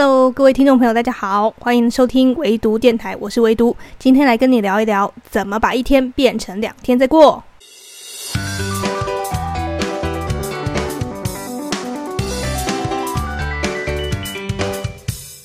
[0.00, 7.42] Hello，各位听众朋友，大家好，欢迎收听唯独电台，我是唯独，今天来跟你聊一聊怎么把一天变成两天再过。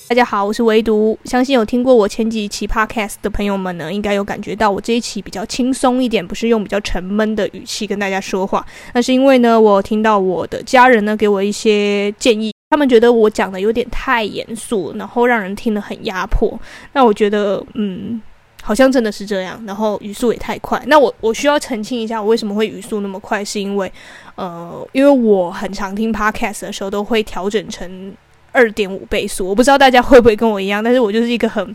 [0.08, 1.18] 大家好，我是唯独。
[1.24, 8.64] 相信有听过我前几期 podcast 的朋友们呢，应该有感觉到我这一期比较轻松一点，不是用比较沉闷的语气跟大家说话。
[8.92, 16.58] 那是因为呢，我听到我的家人呢给我一些建议，他们觉得我讲的有点太严肃，然后让人听得很压迫。
[16.92, 18.20] 那我觉得，嗯，
[18.62, 19.62] 好像真的是这样。
[19.66, 20.82] 然后语速也太快。
[20.86, 23.44] 那我我需要澄清一下，我为什么会语速那么快？
[23.44, 23.92] 是因为，
[24.34, 28.14] 呃，因为我很常听 podcast 的时候都会调整成。
[28.56, 31.74] 二点五倍速，我不知道大家会不会跟我一样，但是我就是一个很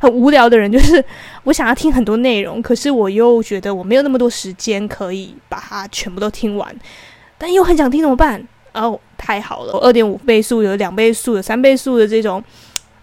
[0.00, 1.04] 很无聊的人，就是
[1.44, 6.74] 我想要听很多内容，可是我又觉得我没有那么多时间可以把它全部都听完，
[7.36, 8.42] 但又很想听怎么办？
[8.76, 12.42] 哦，太好了，二点五倍速有两倍速、有三倍速的这种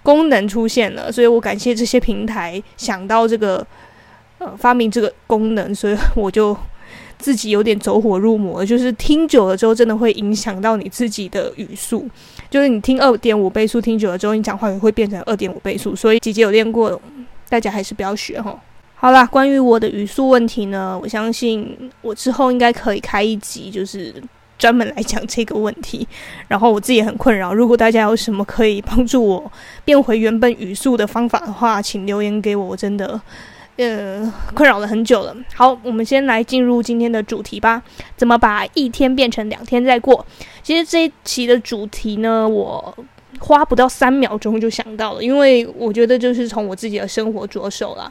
[0.04, 3.66] 功能出现了，所以我感谢这些平台想到这个
[4.38, 6.56] 呃发明这个功能，所以我就。
[7.20, 12.05] 自己有点走火入魔，就是听久了之后，真的会影响到你自己的语速。
[12.50, 15.95] 就是你听二点五倍速听久了之后，你讲话也会变成二点五倍速。
[15.95, 17.02] 所以姐姐有练过，
[17.48, 18.59] 大家还是不要学哈。
[18.95, 24.14] 好啦，关于我的语速问题呢，我相信我之后应该可以开一集，就是
[24.64, 26.08] 专门来讲这个问题。
[26.47, 29.52] 然后我自己也很困扰，如果大家有什么可以帮助我
[29.83, 33.20] 变回原本语速的方法的话，请留言给我，我真的。
[33.75, 35.36] 呃，困扰了很久了。
[35.53, 37.83] 好，我们先来进入今天的主题吧。
[38.16, 40.25] 怎么把一天变成两天再过？
[40.61, 42.95] 其实这一期的主题呢，我
[43.39, 48.09] 花不到三秒钟就想到了，因为我觉得就是从我自己的生活着手了。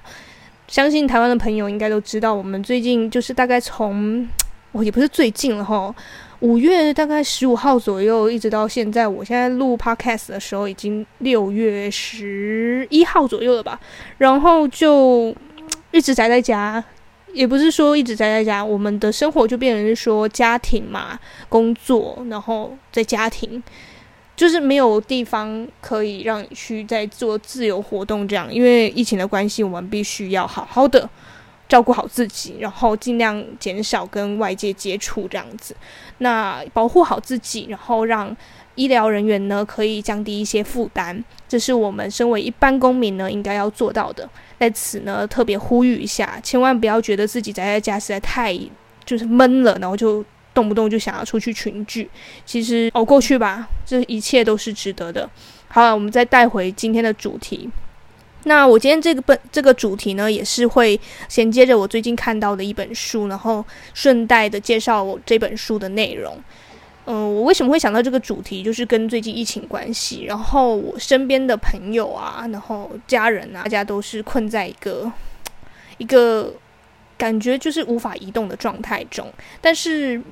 [0.66, 4.26] 相信台湾的朋友应该都知道，我们最近就是大概从，
[4.72, 5.94] 我也不是最近了哈，
[6.42, 13.80] 五月大概十五号左右，一直到现在，我现在录 podcast 的时候已经六月十一号左右了吧，
[14.18, 15.34] 然后就。
[15.94, 16.82] 一直宅在家，
[17.34, 23.62] 也不是说一直宅在家，我们的生活就变成是说家庭嘛，工作，然后在家庭，
[24.34, 28.50] 就是没有地方可以让你去再做自由活动这样。
[28.50, 31.06] 因为疫情的关系，我们必须要好好的
[31.72, 35.74] 照顾好自己，然后尽量减少跟外界接触这样子。
[36.18, 38.36] 那保护好自己，然后让
[38.74, 44.28] 医疗人员呢可以降低一些负担，这是我们身为一般公民呢应该要做到的。
[44.58, 48.54] 在此呢，特别呼吁一下，千万不要觉得自己宅在家实在太
[49.06, 50.22] 就是闷了，然后就
[50.52, 52.06] 动不动就想要出去群聚。
[52.44, 55.26] 其实熬过去吧，这一切都是值得的。
[55.68, 57.70] 好了，我们再带回今天的主题。
[58.44, 60.98] 那我今天这个本这个主题呢，也是会
[61.28, 63.64] 衔接着我最近看到的一本书，然后
[63.94, 66.36] 顺带的介绍我这本书的内容。
[67.04, 68.62] 嗯、我为什么会想到这个主题？
[68.62, 75.10] 就是跟最近疫情关系，然后我身边的朋友啊，然后家人啊，大家都是困在一个
[75.98, 76.54] 一个
[77.18, 79.32] 感觉就是无法移动的状态中。
[79.60, 80.22] 但是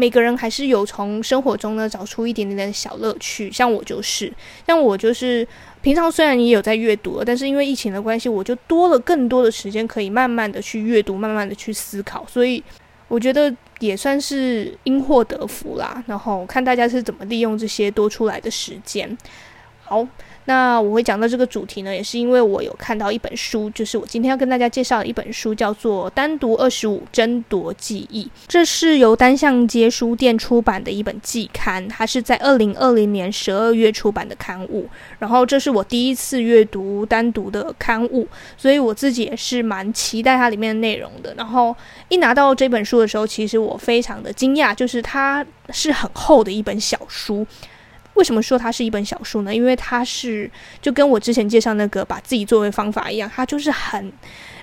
[0.00, 3.52] 每个人还是有从生活中呢找出一点点的小乐趣。
[3.52, 4.32] 像我就是，
[4.66, 5.46] 像我就是
[5.82, 12.24] 平常虽然也有在阅读，但是因为疫情的关系，我就多了更多的时间可以慢慢的去阅读，慢慢的去思考。
[12.26, 12.64] 所以
[13.08, 13.54] 我觉得。
[13.80, 19.16] 也算是因祸得福啦，然后看大家是怎么利用这些多出来的时间。
[19.80, 20.06] 好。
[20.50, 28.24] 那我会讲到这个主题呢，也是因为我有看到一本书，就是我今天要跟大家介绍的一本书，叫做《单独二十五争夺记忆》。
[28.48, 34.88] 这是由单向街书店出版的一本季刊，它是在二零二零年十二月出版的刊物。
[35.20, 41.32] 然后这是我第一次阅读单独的刊物，所以我自己也是蛮期待它里面的内容的。
[41.36, 41.72] 然后
[42.08, 47.46] 一拿到这本书的时候，其实我非常的惊讶，就是它是很厚的一本小书。
[48.14, 49.54] 为什么说它是一本小书呢？
[49.54, 50.50] 因为它是
[50.82, 54.12] 就跟我之前介绍那个把自己作为方法一样，它就是很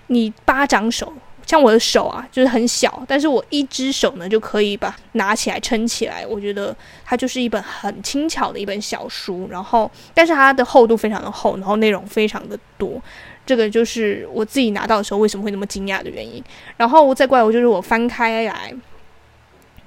[0.07, 1.11] 你巴掌手，
[1.45, 6.25] 像我的手啊，就是很小，但是我一只手呢就可以把拿起来撑起来。
[6.27, 13.01] 我觉得它就是一本很轻巧的一本小书，然后但是它的厚度非常的厚，然后内容非常的多，
[13.45, 16.43] 这个就是我自己拿到的时候为什么会那么惊讶的原因。
[16.75, 18.73] 然后再怪，我就是我翻开来，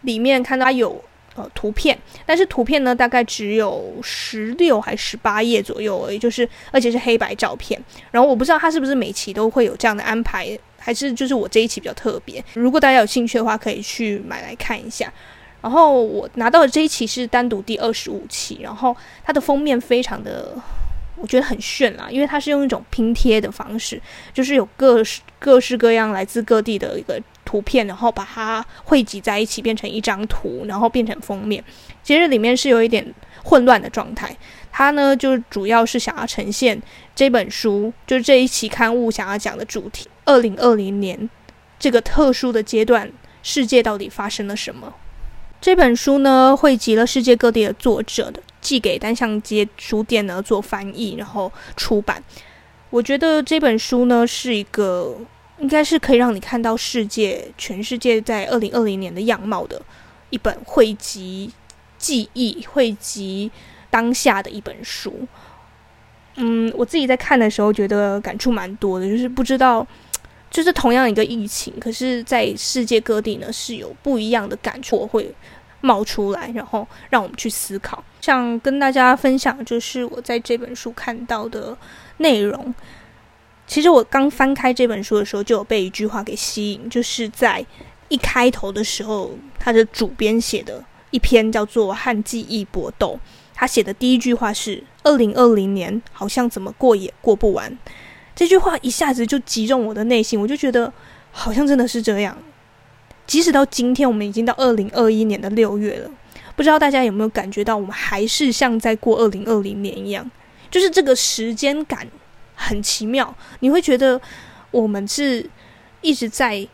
[0.01, 1.05] 里面看到它有。
[1.55, 7.81] 图片，但是图片呢，大概只有十六还十八页左右而已，就是而且是黑白照片。
[8.11, 12.45] 然后我不知道它是不是每期都会有这样的安排，还是就是我这一期比较特别。
[12.55, 15.13] 如果大家有兴趣的话，可以去买来看一下。
[15.63, 20.55] 然后我拿到的这一期是单独第二十五期，然后它的封面非常的，
[21.21, 24.01] 我觉得很炫啦，因为它是用一种拼贴的方式，
[24.33, 27.21] 就是有各式各式各样来自各地的一个。
[27.43, 31.65] 图片，然后把它汇集在一起，变成一张图，然后变成封面。
[32.01, 33.05] 其实里面是有一点
[33.43, 34.37] 混乱的状态，
[34.71, 36.81] 它呢就主要是想要呈现
[37.13, 41.29] 这本书，就是这一期刊物想要讲的主题：二零二零年
[41.77, 43.11] 这个特殊的阶段，
[43.43, 44.95] 世界到底发生了什么？
[45.61, 52.23] 这本书呢，汇集了世界各地的作者的，寄给单向街书店呢做翻译，然后出版。
[52.91, 55.17] 我觉得这本书呢，是一个
[55.59, 59.81] 应该是可以让你看到世界全世界在二零二零年的样貌的
[60.31, 61.51] 一本汇集
[61.99, 63.51] 记忆、汇集
[63.91, 65.27] 当下的一本书。
[66.37, 69.87] 嗯，我自己在看的时候觉得感触蛮多的，就是不知道。
[70.51, 75.33] 就是同样一个疫情，可是，在世界各地呢，是有不一样的感触会
[75.81, 78.03] 冒出来，然后让我们去思考。
[78.21, 81.77] 想跟大家分享，就是我在这本书看到的
[82.19, 82.75] 内容。
[83.67, 87.65] 其实我刚翻开这本书的时候，就有被一句话给吸引，就是在
[88.09, 93.19] 一开头的时候，他的主编写的一篇叫做《和记忆搏斗》，
[93.55, 97.79] 他写的第一句话是：“二零二零年好像怎么过也过不完。”
[98.35, 100.93] 这句话一下子就击中我的内心，我就觉得
[101.31, 102.37] 好像真的是这样。
[103.31, 106.11] 即使到今天，我们已经到二零二一年的六月了，
[106.57, 110.29] 不知道大家有没有感觉到，我们还是像在过二零二零年一样，
[110.69, 112.05] 就是这个时间感
[112.57, 113.33] 很奇妙。
[113.61, 114.21] 你会觉得
[114.73, 115.49] 我们是
[116.01, 116.67] 一直在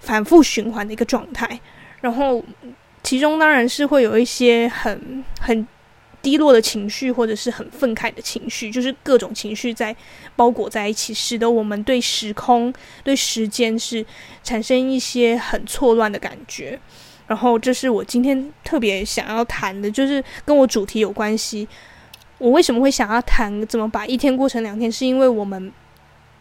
[0.00, 1.60] 反复循环的一个状态，
[2.00, 2.42] 然后
[3.02, 5.68] 其中当然是会有一些很很。
[6.26, 9.94] 低落的情绪，或者是很愤慨的情绪，就是各种情绪在
[10.34, 12.74] 包裹在一起，使得我们对时空、
[13.04, 14.04] 对时间是
[14.42, 16.76] 产生一些很错乱的感觉。
[17.28, 21.68] 然后，这是我今天特别想要谈的，就是跟我主题有关系。
[22.38, 24.90] 我为什么会想要谈怎么把一天过成两天？
[24.90, 25.72] 是因为我们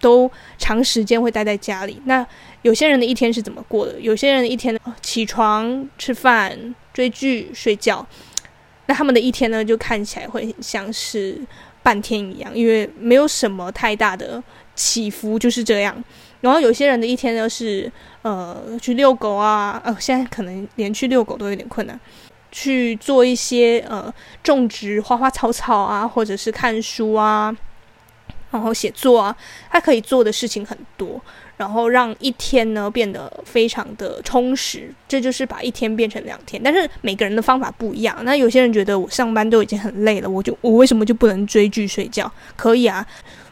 [0.02, 2.02] 都长时间会待在家里。
[2.06, 2.26] 那
[2.64, 4.00] 有些人的一天是怎么过的？
[4.00, 8.04] 有些人的一天起床、吃饭、追剧、睡觉。
[8.88, 11.40] 那他们的一天呢，就看起来会像是
[11.82, 14.42] 半天一样，因为没有什么太大的
[14.76, 16.04] 起伏，就是这样。
[16.42, 17.92] 然后有些人的一天呢是，
[18.22, 22.00] 呃，去遛狗啊，呃，现在可能连去遛狗都有点困难，
[22.52, 27.56] 去做一些呃种植花花草草啊，或者是看书啊，
[28.52, 29.36] 然后写作啊，
[29.72, 31.20] 他可以做的事情很多。
[31.58, 36.62] 然后让一天呢变得非常的充实，这就是把一天变成两天。
[36.64, 38.18] 但是每个人的方法不一样。
[38.24, 42.32] 那有些人觉得我上班都已经很累了，我就我为什么就不能追剧睡觉？
[42.56, 43.06] 可以啊，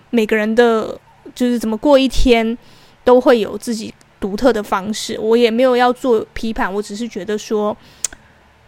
[0.10, 1.00] 每个人的
[1.34, 2.58] 就是怎么过一天
[3.04, 5.18] 都会有自己独特的方式。
[5.20, 7.76] 我也没有要做批判，我只是觉得说。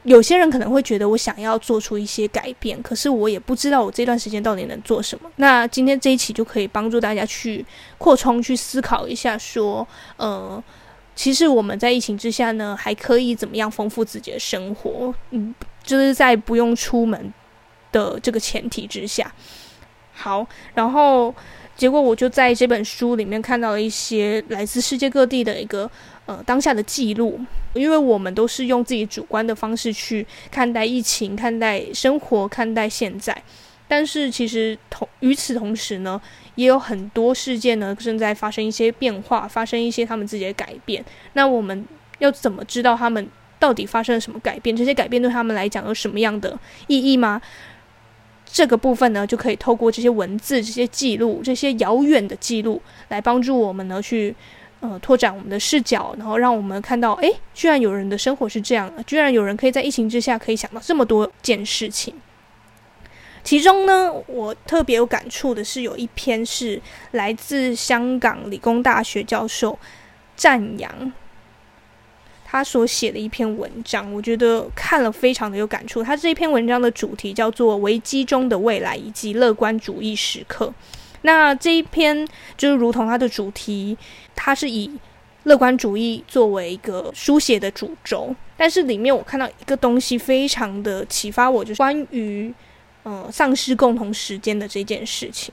[0.06, 5.30] 有些人可能会觉得我想要做出一些改变，可是我也不知道我这段时间到底能做什么。
[5.38, 7.66] 那今天这一期就可以帮助大家去
[7.98, 9.86] 扩充、去思考一下，说，
[10.18, 10.64] 呃，
[11.16, 15.12] 其实我们在疫情之下呢，还可以怎么样丰富自己的生活？
[15.32, 15.54] 嗯，
[15.84, 17.34] 就是在不用出门
[17.92, 19.34] 的这个前提之下。
[20.14, 21.34] 好，然后
[21.76, 25.90] 结果我就在这本书里面看到了一些来自世界各地的一个。
[26.28, 27.40] 呃，当下的记录，
[27.76, 33.44] 因为我们都是用自己主观的方式去看待疫情、看待生活、看待现在，
[33.88, 36.20] 但是其实同与此同时呢，
[36.56, 41.06] 也有很多事件呢正在发生一些变化，发生一些他们自己的改变。
[41.34, 41.86] 那我们
[42.18, 43.30] 要怎么知道他们
[43.60, 44.76] 到底发生了什么改变？
[44.76, 46.58] 这些改变对他们来讲有什么样的
[46.88, 47.40] 意义吗？
[48.46, 54.36] 这个部分呢，就可以透过这些文字、这些记录、这些遥远的记录，来帮助我们呢去。
[54.90, 62.14] 呃，拓展我们的视角，然后让我们看到，哎，居然有人的生活是这样，居然有人可以在疫情之下可以想到这么多件事情。
[63.44, 69.78] 其中呢，我特别有感触的是，有一篇是来自香港理工大学教授
[70.36, 71.14] 赞扬
[72.44, 76.02] 他所写的一篇文章，我觉得看了非常的有感触。
[76.02, 80.74] 他这篇文章的主题叫做《危机中的未来》以及乐观主义时刻。
[81.26, 83.98] 那这一篇就是如同它的主题，
[84.36, 84.92] 它是以
[85.46, 92.54] 乐观主义作为一个书写的主轴，但是里面我看到一个东西非常的启发我，就是关于
[93.02, 95.52] 呃丧失共同时间的这件事情。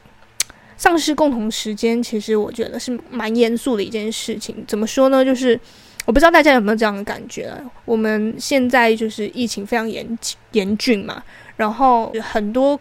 [0.76, 4.62] 丧失共同时间，其实我觉得是蛮严肃的一件事情。
[4.68, 5.24] 怎么说呢？
[5.24, 5.58] 就是
[6.04, 7.50] 我不知道大家有没有这样的感觉？
[7.86, 10.18] 我们现在就是疫情非常严
[10.52, 11.22] 严峻嘛，
[11.56, 12.78] 然后很多。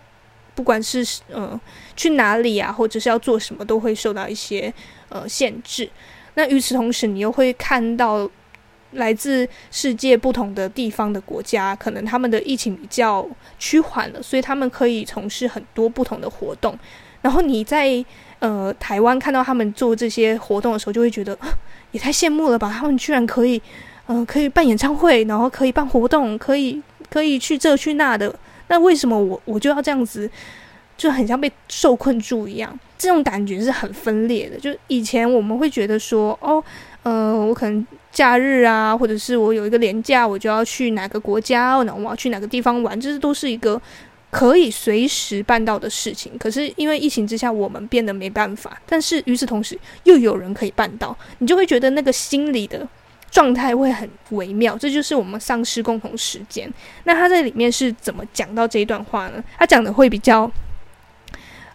[0.54, 1.60] 不管是呃
[1.96, 4.74] 去哪里啊，或者是要做什么，都会受到一些
[5.10, 5.90] 呃限制。
[6.36, 8.30] 那与此同时，你又会看到
[8.92, 13.28] 来自世界不同的地方的国家，可能他们的疫情比较
[13.58, 16.78] 趋缓了，所以他们可以从事很多不同的活动。
[17.22, 18.04] 然后你在
[18.40, 21.38] 呃台湾看到他们做这些活动的时候，就会觉得
[21.92, 22.74] 也太羡慕了吧！
[22.78, 23.62] 他们居然可以
[24.08, 28.34] 呃可以办演唱会，然后可以办活动，可以可以去这去那的。
[28.72, 30.28] 那为什么我我就要这样子，
[30.98, 32.80] 就很像被受困住一样？
[32.98, 34.58] 这种感觉是很分裂的。
[34.58, 36.64] 就以前我们会觉得说，哦，
[37.04, 43.80] 呃，我可能假日啊，或者是我有一个连假，我就要去哪个国家，那我要去哪个地方玩，这都是一个。
[44.32, 48.82] 可以随时办到的事情，可是因为疫情之下，我们变得没办法。
[48.88, 52.88] 但是与此同时，又有人可以办到，你就会觉得那个心理的
[53.32, 54.78] 状态会很微妙。
[54.78, 56.72] 这就是我们丧失共同时间。
[57.06, 59.44] 那他在里面是怎么讲到这一段话呢？
[59.58, 60.52] 他讲的会比较，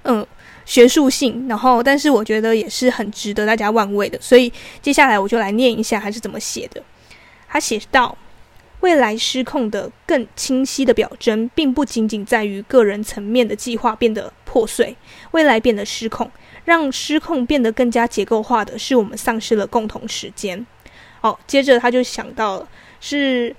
[0.02, 0.24] 嗯，
[0.64, 4.16] 学术性，然后但是我觉得也是很值得大家玩味的。
[4.20, 6.82] 所以接下来我就来念一下他是怎么写的。
[7.48, 8.16] 他写道。
[8.80, 14.94] 未来失控的更清晰的表征，并不仅仅在于个人层面的计划变得破碎，
[15.32, 16.30] 未来变得失控，
[16.66, 20.64] 让失控变得更加结构化的是我们丧失了共同时间。
[21.46, 22.68] 接着他就想到了，
[23.00, 23.54] 是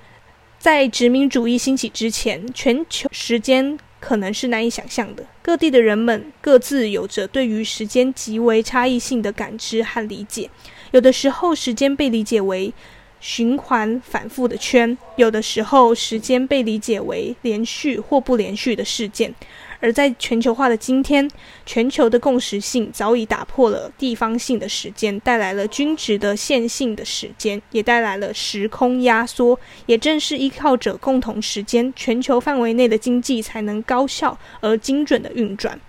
[0.60, 10.50] 在殖民主义兴起之前，全球时间可能是难以想象的，各地的人们各自有着对于时间极为差异性的感知和理解，
[10.92, 12.74] 有的时候时间被理解为。
[13.20, 19.34] 循环反复的圈，有的时候时间被理解为连续或不连续的事件，
[19.80, 21.30] 而在全球化的今天，
[21.66, 29.60] 全球的共识性早已打破了地方性的时间，带来了均值的线性的时间，也带来了时空压缩。
[29.88, 35.80] 也正是依靠着共同时间，全球范围内的经济才能高效而精准的运转。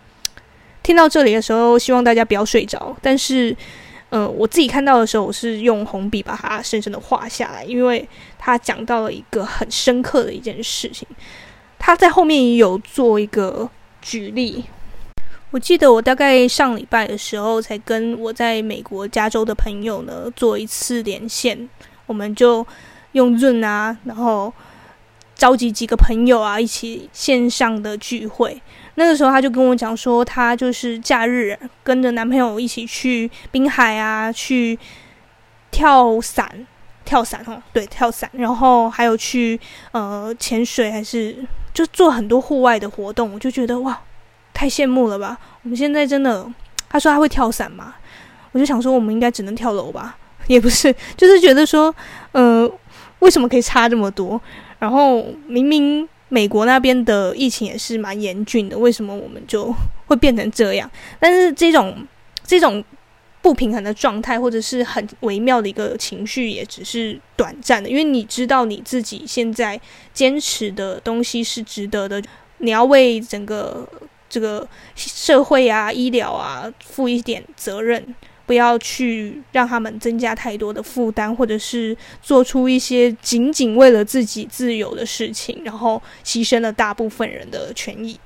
[0.82, 3.54] 听到这里的时候，希望大家不要睡着，但是。
[4.10, 11.06] 嗯，我自己看到的时候，我是用红笔把它深深的画下来，因为他讲到了一个很深刻的一件事情。
[11.78, 13.68] 他在后面也有做一个
[14.00, 14.64] 举例。
[15.50, 21.68] 我记得我大概上礼拜的时候，才跟我在美国加州的朋友呢做一次连线，
[22.06, 22.66] 我们就
[23.12, 24.52] 用润啊，然后
[25.34, 28.60] 召集几个朋友啊，一起线上的聚会。
[28.98, 34.76] 那个时候，他就跟我讲说，他就是假日跟着男朋友一起去滨海啊，去
[35.70, 36.66] 跳伞，
[37.04, 39.58] 跳伞哦，对，跳伞，然后还有去
[39.92, 41.36] 呃潜水，还是
[41.72, 43.32] 就做很多户外的活动。
[43.32, 43.96] 我就觉得哇，
[44.52, 45.38] 太羡慕了吧！
[45.62, 46.44] 我们现在真的，
[46.88, 47.94] 他说他会跳伞嘛，
[48.50, 50.18] 我就想说，我们应该只能跳楼吧？
[50.48, 51.94] 也不是，就是觉得说，
[52.32, 52.68] 呃，
[53.20, 54.40] 为什么可以差这么多？
[54.80, 56.08] 然后明明。
[56.28, 59.74] 美国那边的疫情也是蛮严峻的，为什么我们就
[60.06, 60.90] 会变成这样？
[61.18, 62.06] 但是这种
[62.44, 62.84] 这种
[63.40, 67.88] 不平衡的状态，或者是很微妙的一个情绪，也只是短暂的。
[67.88, 69.80] 因为你知道你自己现在
[70.12, 72.22] 坚持的东西是值得的，
[72.58, 73.88] 你要为整个
[74.28, 78.14] 这个社会啊、医疗啊负一点责任。
[78.48, 88.18] 不要去让他们增加太多的负担，或者是做出一些仅仅为了自己自由的事情，然后牺牲了大部分人的权益。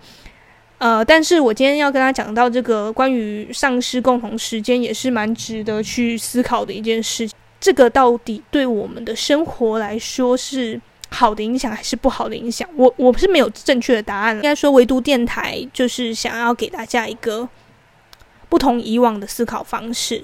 [0.78, 7.36] 呃，但是我今天要跟他讲到这个关于丧失共同时间，也是蛮值得去思考的一件事情。
[7.60, 12.68] 这个到底对我们的生活来说是好的影响还是不好的影响？
[12.76, 14.36] 我我是没有正确的答案。
[14.36, 17.48] 应该说，唯独电台就是想要给大家一个。
[18.52, 20.22] 不同以往的思考方式，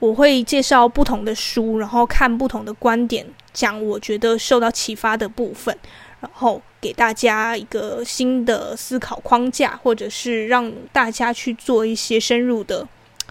[0.00, 3.24] 我会介绍不同的书，然后看不同的观点，
[3.54, 5.74] 讲我觉得受到启发的部分，
[6.20, 12.86] 然后给大家一个新的思考框架，或者是让大家去做一些深入的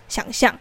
[0.08, 0.60] 想象。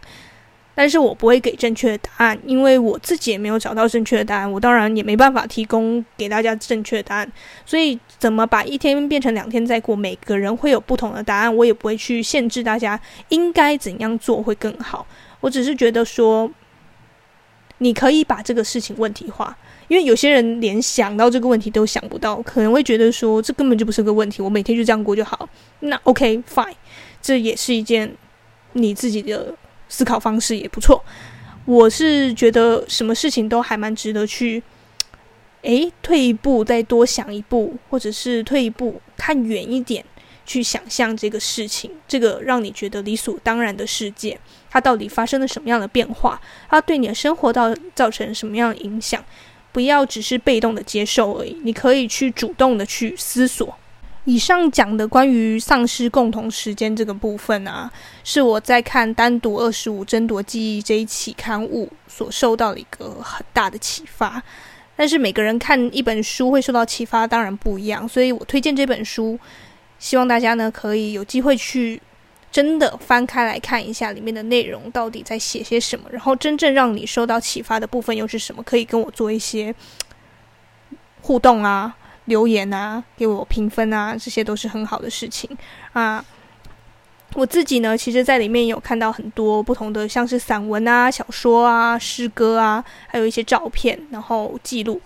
[0.79, 7.31] 但是我不会给正确的答案，因为我自己也没有找到正确的答案，我当然也没办法提供给大家正确的答案。
[7.65, 15.07] 所以，怎么把一天变成两天再过，每个人会有不同的答案，我也不会去限制大家应该怎样做会更好。
[15.39, 16.47] 我只是觉得说，
[17.79, 19.57] 你可以把这个事情问题化，
[19.87, 25.49] 因为有些人连想到这个问题都想不到，可能会觉得说，这根本就不是个问题，我每天就这样过就好。
[25.79, 26.75] 那 OK fine，
[27.19, 28.15] 这也是一件
[28.73, 29.55] 你自己的。
[29.89, 31.03] 思考方式也不错，
[31.65, 34.61] 我是觉得什么事情都还蛮值得去，
[35.61, 40.03] 诶，退一步再多想一步，或者是退一步看远一点，
[40.45, 44.39] 去想象这个事情，这个让你觉得理所当然的世界，
[44.69, 46.39] 它到底发生了什么样的变化？
[46.69, 49.23] 它对你的生活到造成什么样的影响？
[49.73, 53.77] 不要只是被动的接受而已，你可以去主动的去思索。
[54.27, 57.89] 以上讲的关于丧失共同时间这个部分啊，
[58.25, 64.43] 是我在看《单独二十五争夺记忆》这一期刊物所受到的一个很大的启发。
[64.97, 69.39] 但是每个人看一本书会受到启发当然不一样，所以我推荐这本书，
[69.97, 72.01] 希望大家呢可以有机会去
[72.51, 79.73] 真的翻开来看一下里面的内容到底在写些什么，然后真正让你受到启发的部分又是什么，可以跟我做一些
[81.21, 81.95] 互动啊。
[82.27, 85.49] 留言啊，给我评分啊，这些都是很好的事情
[85.91, 86.23] 啊。
[87.33, 95.01] 我自己呢，其实在里面有看到很多不同的，像是散文啊、小说啊、诗歌啊，还有一些照片，然后记录。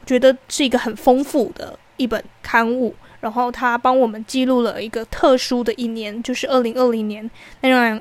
[0.00, 2.94] 我觉得是一个很丰富的一本刊物。
[3.20, 7.28] 然后它帮我们记录了一个特殊的一年，就是二零二零年。
[7.62, 7.98] 那让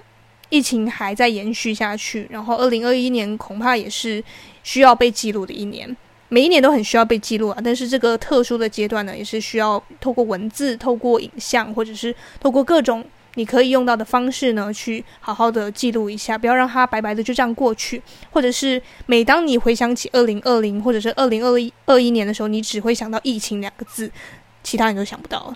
[0.50, 4.22] 疫情还在延续下去，然后二零二一年恐怕也是
[4.63, 5.96] 需要被记录的一年。
[6.34, 13.06] 每一年都很需要被记录啊，但是这个特殊的阶段呢，也是需要透过文字、透过影像，或者是透过各种。
[13.36, 18.02] 你可以用到的方式呢，去好好的记录一下，不要让它白白的就这样过去。
[18.32, 24.12] 或者是每当你回想起二零二零或者是二零二一二一年的时候，你只会想到疫情两个字，
[24.63, 25.56] 其他你都想不到。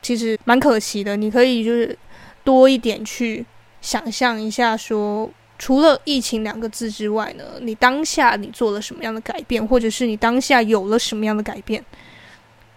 [0.00, 1.96] 其实蛮可惜的，你可以就是
[2.44, 3.44] 多一点去
[3.80, 11.84] 想象一下，说除了疫情两个字之外呢，你当下你做了什么样的改变，或者是你当下有了什么样的改变，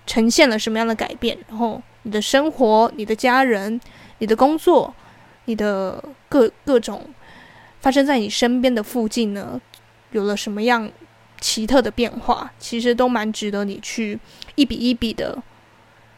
[0.05, 3.79] 呈现了什么样的改变，然后你的生活，你的家人。
[4.19, 4.91] 你的工作，
[5.45, 7.05] 你的各各种
[7.81, 9.61] 发生在你身边的附近呢，
[10.09, 10.91] 有了什么样
[11.39, 12.51] 奇特的变化？
[12.57, 14.19] 其实都蛮值得你去
[14.55, 15.37] 一笔一笔的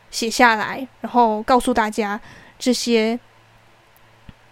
[0.10, 2.18] 写下来，然后告诉大家
[2.58, 3.20] 这些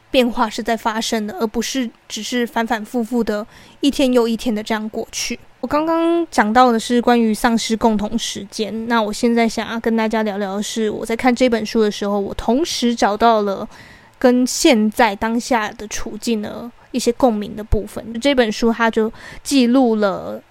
[0.09, 3.45] 变化是在发生的，而不是只是反反复复的
[3.81, 5.39] 一天又一天的这样过去。
[5.59, 13.67] 我刚刚讲到的是关于丧尸共同时间，那我现在想要跟大家聊聊的是，我在看这本书的时候，我同时找到了
[14.19, 18.19] 跟现在当下的处境的一些共鸣的部分。
[18.21, 19.11] 这本书它就
[19.43, 20.41] 记录了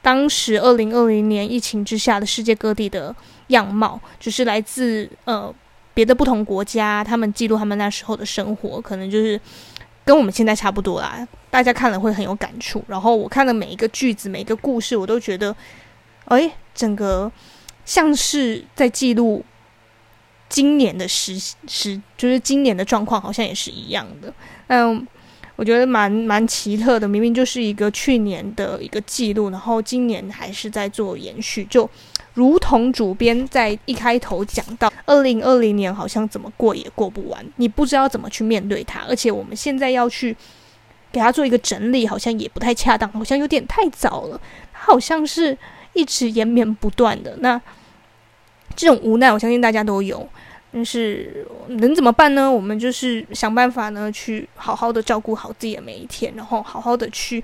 [0.00, 3.14] 当时二零二零年疫情之下的世界各地的
[3.48, 5.54] 样貌，就是来自呃
[5.98, 9.40] 别的不同国家，他们记录他们那时候的生活，可能就是。
[10.04, 12.82] 跟我们现在差不多啦，大家看了会很有感触。
[12.88, 15.54] 然后我看的每一个句子、每一个故事，我都觉得，
[16.24, 17.30] 哎，整个
[17.84, 19.44] 像是在记录
[20.48, 24.32] 今年的时时，就是今年的状况，好像也是一样的。
[24.68, 25.06] 嗯，
[25.56, 31.90] 我觉得蛮蛮奇特的，明明就是一个去年的一个记录，然后今年还是在做延续，就。
[32.38, 40.36] 如同主编在一开头讲到，二零二零年好像怎么过也过不完，你不知道怎么去面对它，而且我们现在要去
[41.10, 44.40] 给它做一个整理，好像也不太恰当，好像有点太早了，
[44.72, 45.58] 它好像是
[45.94, 47.36] 一直延绵不断的。
[47.40, 47.60] 那
[48.76, 50.24] 这种无奈，我相信大家都有，
[50.72, 52.48] 但是能怎么办呢？
[52.48, 57.42] 我们就是想办法呢，去好好的照顾好自己的每一天，然后好好的去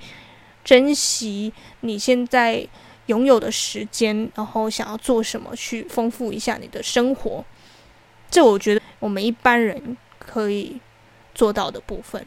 [0.63, 2.65] 珍惜你现在。
[3.07, 7.45] 拥有的时间，然后想要做什么去丰富一下你的生活，
[8.31, 10.81] 这我觉得我们一般人可以
[11.35, 12.25] 做到的部分。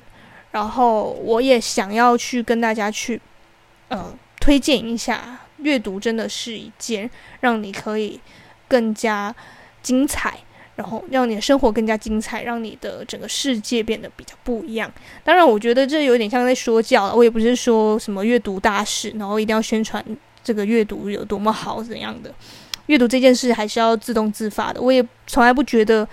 [0.52, 3.22] 然后我也想要去跟大家去，
[3.90, 7.10] 呃，推荐一下，阅读真的是一件
[7.42, 8.20] 让你可以
[8.68, 9.36] 更加
[9.84, 10.40] 精彩，
[10.76, 14.92] 然后让你的生活更加精彩，让你的整个世界变得比较不一样。
[15.24, 20.04] 当然，我觉得这有点像在说教了，我也不是说什么阅读大使，然后一定要宣传。
[20.47, 22.33] 这个阅读有多么好，怎样的
[22.86, 24.81] 阅读这件事还是要自动自发的。
[24.81, 26.07] 我也从来不觉得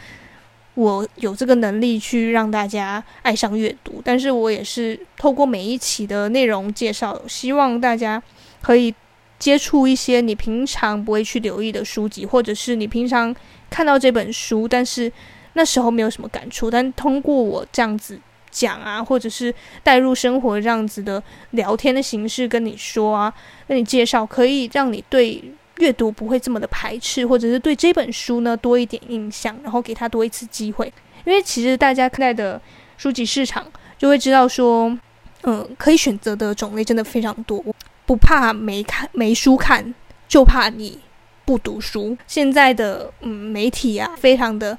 [0.74, 8.20] 我有这个能力去让大家爱上阅读，但是我也是透过每一期的内容介绍，希望大家
[8.60, 8.92] 可以
[9.38, 13.32] 接触一些你平常不会去留意的书籍，或者是你平常
[13.70, 15.12] 看到这本书，但是
[15.52, 18.18] 那时候没有什么感触，但通过我这样子。
[18.54, 23.34] 讲啊，或者是带入生活这样子的聊天的形式跟你说啊，
[23.66, 25.42] 跟你介绍，可以让你对
[25.78, 30.86] 阅读不会这么的排斥，或者是对这本书呢多一点印象，然后给他多一次机会。
[31.24, 32.60] 因为其实大家看待的
[32.96, 33.66] 书籍市场
[33.98, 34.96] 就会知道说，
[35.42, 37.60] 嗯，可以选择的种类真的非常多，
[38.06, 39.92] 不怕没看没书看，
[40.28, 41.00] 就怕你
[41.44, 42.16] 不读书。
[42.28, 44.78] 现在的嗯媒体啊，非常的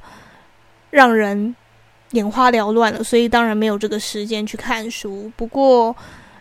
[0.92, 1.54] 让人。
[2.12, 5.32] 眼花缭乱了，所以当然没有这个时间去看书。
[5.36, 5.96] 不过，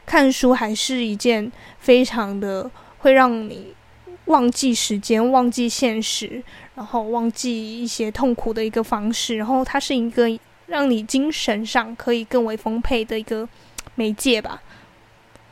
[0.06, 3.74] 看书还是一件非常的会让你
[4.26, 6.42] 忘记时间、忘记现实，
[6.74, 9.36] 然后忘记一些痛苦的一个方式。
[9.36, 10.26] 然后，它是一个
[10.66, 13.48] 让你精神上可以更为丰沛的一个
[13.96, 14.62] 媒介吧。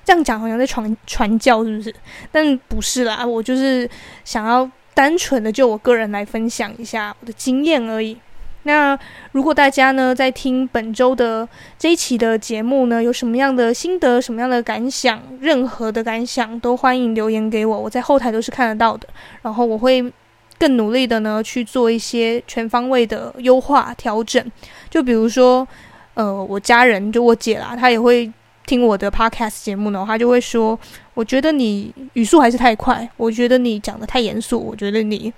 [0.05, 1.95] 这样讲好像在传传教，是不是？
[2.31, 3.89] 但不是啦，我就是
[4.25, 8.17] 想要单纯的就我个人来分享一下我的经验而已。
[8.65, 8.99] 那
[9.33, 11.49] 如果大家呢，在听本周的
[11.79, 19.09] 这一期的节目呢，有什么样的心得、什么样的感想，任何的感想都欢迎留言给我，我在后台都是看得到的。
[19.43, 20.13] 然后我会
[20.59, 24.45] 更努力的呢，去做一些全方位的优化调整。
[24.89, 25.67] 就比如说，
[26.15, 28.33] 呃，我家人就我姐啦，她也会。
[28.65, 30.79] 听我的 podcast 节目呢，她就会说
[31.15, 35.33] ：“我觉得你语速还是太快，我觉得你讲得太严肃，我觉得你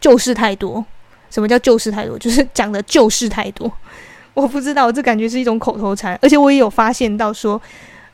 [0.00, 0.82] 就是太多。”
[1.30, 2.18] 什么叫旧事太多？
[2.18, 3.70] 就是讲的旧事太多。
[4.34, 6.18] 我不知道，这感觉是一种口头禅。
[6.20, 7.60] 而且我也有发现到说，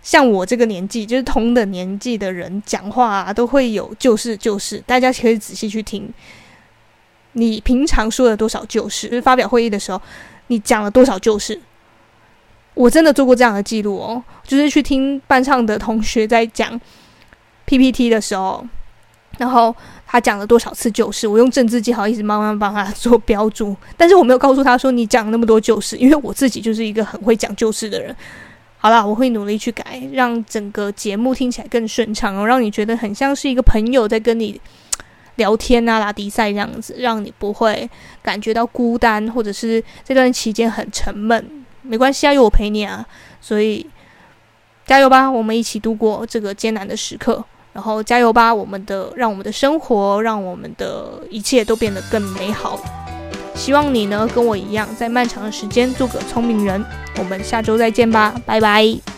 [0.03, 4.83] 像我这个年纪，就是同等年纪的人讲话啊，都会有旧事旧事。
[4.87, 6.09] 大家可以仔细去听，
[7.33, 9.09] 你平常说了多少旧事？
[9.09, 10.01] 就是发表会议的时候，
[10.47, 11.61] 你讲了多少旧事？
[12.75, 16.81] 我真的做过这样的记录哦，就是去听班上的同学在讲
[17.67, 18.65] PPT 的时候，
[19.39, 19.75] 然后。
[20.13, 21.27] 他讲了多少次旧事？
[21.27, 28.15] 我用政治记号一直慢慢帮他做标注，但是我没有告诉他说你讲那么多旧事，因为我自己就是一个很会讲旧事的人。
[28.77, 34.61] 好啦，我会努力去改，让整个节目听起来更顺畅哦，让你觉得很像是一个朋友在跟你
[35.37, 37.89] 聊天啊、拉迪赛这样子，让你不会
[38.21, 41.65] 感觉到孤单，或者是这段期间很沉闷。
[41.81, 43.07] 没关系啊，有我陪你啊，
[43.41, 43.87] 所以
[44.85, 47.43] 加油吧，我们一起度过这个艰难的时刻。
[47.73, 52.79] 然后加油吧，我们的让我们的生活，让我们的一切都变得更美好。
[53.55, 56.85] 希望你呢跟我一样，在漫长的时间做个聪明人。
[57.19, 59.12] 我们下周再见吧，拜拜。